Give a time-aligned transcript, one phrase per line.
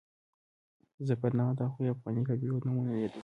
[1.07, 3.19] ظفرنامه د هغو افغاني قبیلو نومونه یادوي.